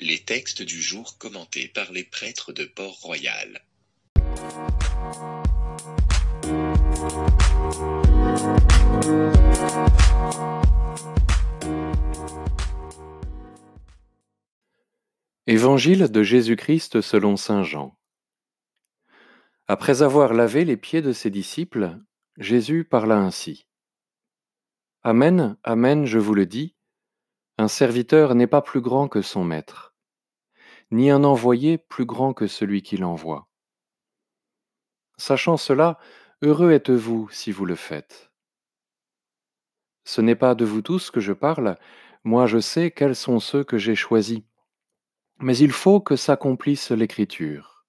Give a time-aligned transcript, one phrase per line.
[0.00, 3.64] Les textes du jour commentés par les prêtres de Port-Royal.
[15.48, 17.98] Évangile de Jésus-Christ selon Saint Jean.
[19.66, 21.98] Après avoir lavé les pieds de ses disciples,
[22.36, 23.66] Jésus parla ainsi.
[25.02, 26.76] Amen, Amen, je vous le dis,
[27.58, 29.92] un serviteur n'est pas plus grand que son maître,
[30.92, 33.48] ni un envoyé plus grand que celui qui l'envoie.
[35.16, 35.98] Sachant cela,
[36.40, 38.30] heureux êtes-vous si vous le faites.
[40.04, 41.76] Ce n'est pas de vous tous que je parle,
[42.22, 44.42] moi je sais quels sont ceux que j'ai choisis,
[45.40, 47.84] mais il faut que s'accomplisse l'Écriture.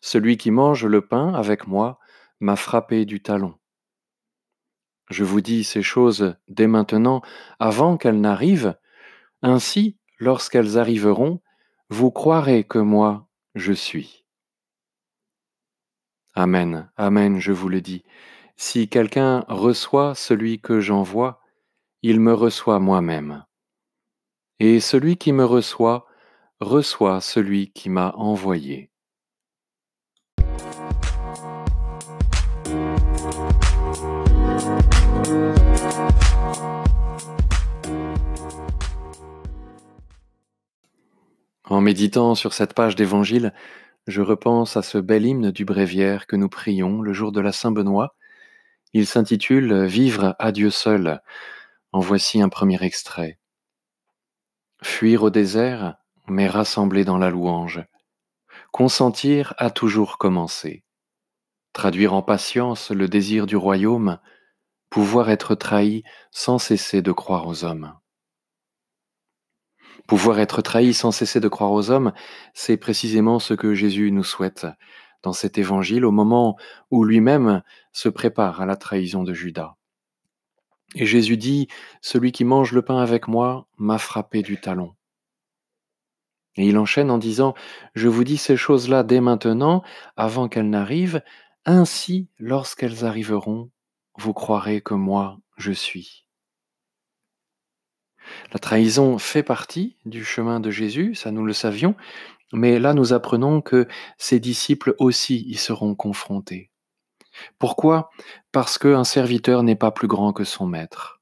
[0.00, 2.00] Celui qui mange le pain avec moi
[2.40, 3.59] m'a frappé du talon.
[5.10, 7.20] Je vous dis ces choses dès maintenant,
[7.58, 8.76] avant qu'elles n'arrivent,
[9.42, 11.40] ainsi, lorsqu'elles arriveront,
[11.88, 14.24] vous croirez que moi, je suis.
[16.34, 18.04] Amen, Amen, je vous le dis.
[18.56, 21.40] Si quelqu'un reçoit celui que j'envoie,
[22.02, 23.44] il me reçoit moi-même.
[24.60, 26.06] Et celui qui me reçoit,
[26.60, 28.90] reçoit celui qui m'a envoyé.
[41.64, 43.54] En méditant sur cette page d'Évangile,
[44.06, 47.52] je repense à ce bel hymne du bréviaire que nous prions le jour de la
[47.52, 48.16] Saint-Benoît.
[48.92, 51.20] Il s'intitule Vivre à Dieu seul.
[51.92, 53.38] En voici un premier extrait.
[54.82, 55.96] Fuir au désert,
[56.26, 57.84] mais rassembler dans la louange.
[58.72, 60.84] Consentir à toujours commencer.
[61.72, 64.18] Traduire en patience le désir du royaume,
[64.90, 67.94] pouvoir être trahi sans cesser de croire aux hommes.
[70.06, 72.12] Pouvoir être trahi sans cesser de croire aux hommes,
[72.54, 74.66] c'est précisément ce que Jésus nous souhaite
[75.22, 76.56] dans cet évangile au moment
[76.90, 77.62] où lui-même
[77.92, 79.76] se prépare à la trahison de Judas.
[80.94, 81.68] Et Jésus dit,
[82.00, 84.94] Celui qui mange le pain avec moi m'a frappé du talon.
[86.56, 87.54] Et il enchaîne en disant,
[87.94, 89.82] Je vous dis ces choses-là dès maintenant,
[90.16, 91.22] avant qu'elles n'arrivent,
[91.66, 93.70] ainsi lorsqu'elles arriveront,
[94.16, 96.26] vous croirez que moi je suis.
[98.52, 101.94] La trahison fait partie du chemin de Jésus, ça nous le savions,
[102.52, 103.88] mais là nous apprenons que
[104.18, 106.70] ses disciples aussi y seront confrontés.
[107.58, 108.10] Pourquoi?
[108.52, 111.20] Parce qu'un serviteur n'est pas plus grand que son maître.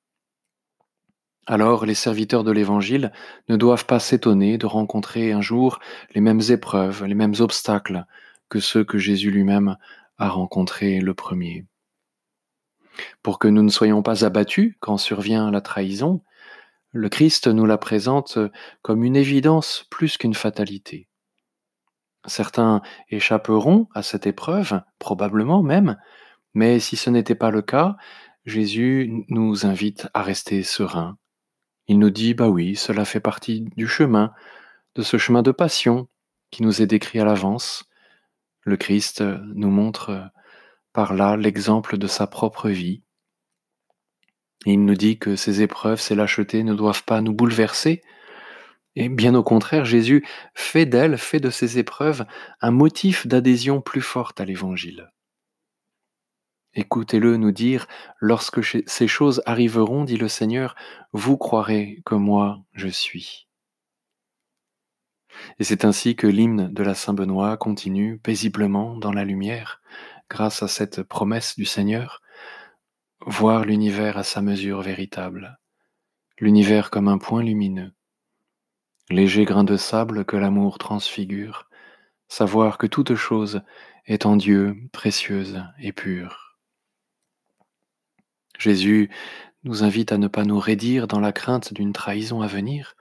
[1.47, 3.13] Alors les serviteurs de l'Évangile
[3.49, 5.81] ne doivent pas s'étonner de rencontrer un jour
[6.15, 8.05] les mêmes épreuves, les mêmes obstacles
[8.51, 9.77] que ceux que Jésus lui-même
[10.19, 11.67] a rencontrés le premier.
[13.23, 16.23] Pour que nous ne soyons pas abattus quand survient la trahison,
[16.93, 18.39] le Christ nous la présente
[18.83, 21.09] comme une évidence plus qu'une fatalité.
[22.27, 25.97] Certains échapperont à cette épreuve, probablement même,
[26.55, 27.97] mais si ce n'était pas le cas,
[28.45, 31.19] Jésus nous invite à rester sereins.
[31.87, 34.33] Il nous dit, bah oui, cela fait partie du chemin,
[34.95, 36.09] de ce chemin de passion
[36.51, 37.89] qui nous est décrit à l'avance.
[38.69, 39.25] Le Christ
[39.55, 40.31] nous montre
[40.93, 43.03] par là l'exemple de sa propre vie.
[44.67, 48.03] Il nous dit que ces épreuves, ces lâchetés ne doivent pas nous bouleverser.
[48.95, 50.23] Et bien au contraire, Jésus
[50.55, 52.27] fait d'elles, fait de ces épreuves
[52.61, 55.09] un motif d'adhésion plus forte à l'Évangile.
[56.75, 57.89] Écoutez-le nous dire,
[58.21, 60.77] lorsque ces choses arriveront, dit le Seigneur,
[61.15, 63.48] vous croirez que moi je suis.
[65.59, 69.81] Et c'est ainsi que l'hymne de la Saint-Benoît continue paisiblement dans la lumière,
[70.31, 72.23] grâce à cette promesse du Seigneur,
[73.27, 75.59] voir l'univers à sa mesure véritable,
[76.39, 77.93] l'univers comme un point lumineux,
[79.11, 81.69] léger grain de sable que l'amour transfigure,
[82.29, 83.63] savoir que toute chose
[84.07, 86.59] est en Dieu précieuse et pure.
[88.59, 89.11] Jésus
[89.65, 92.97] nous invite à ne pas nous raidir dans la crainte d'une trahison à venir,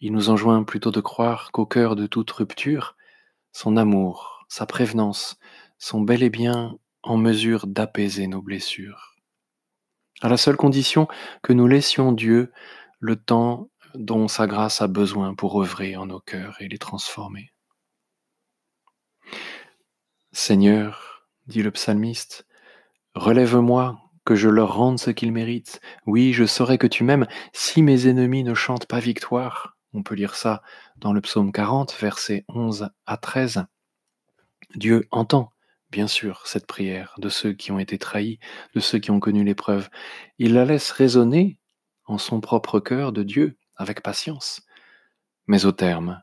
[0.00, 2.96] il nous enjoint plutôt de croire qu'au cœur de toute rupture,
[3.52, 5.38] son amour, sa prévenance
[5.78, 9.10] sont bel et bien en mesure d'apaiser nos blessures
[10.20, 11.08] à la seule condition
[11.42, 12.52] que nous laissions Dieu
[12.98, 17.52] le temps dont sa grâce a besoin pour œuvrer en nos cœurs et les transformer.
[20.32, 22.46] Seigneur, dit le psalmiste,
[23.14, 25.80] relève-moi, que je leur rende ce qu'ils méritent.
[26.06, 29.76] Oui, je saurai que tu m'aimes si mes ennemis ne chantent pas victoire.
[29.92, 30.62] On peut lire ça
[30.96, 33.64] dans le psaume 40, versets 11 à 13.
[34.74, 35.52] Dieu entend,
[35.90, 38.38] bien sûr, cette prière de ceux qui ont été trahis,
[38.74, 39.88] de ceux qui ont connu l'épreuve.
[40.38, 41.58] Il la laisse résonner
[42.04, 44.62] en son propre cœur de Dieu, avec patience.
[45.46, 46.22] Mais au terme,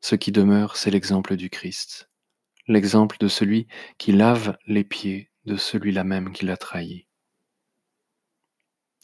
[0.00, 2.10] ce qui demeure, c'est l'exemple du Christ,
[2.66, 3.66] l'exemple de celui
[3.98, 7.06] qui lave les pieds de celui-là même qui l'a trahi.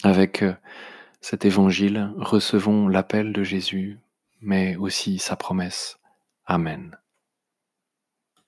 [0.05, 0.55] Avec euh,
[1.21, 3.99] cet évangile, recevons l'appel de Jésus,
[4.41, 5.99] mais aussi sa promesse.
[6.47, 6.97] Amen.